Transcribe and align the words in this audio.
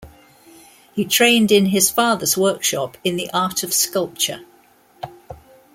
He 0.93 1.05
trained 1.05 1.51
in 1.51 1.67
his 1.67 1.91
father's 1.91 2.35
workshop 2.35 2.97
in 3.03 3.17
the 3.17 3.29
art 3.35 3.61
of 3.61 3.71
sculpture. 3.71 4.39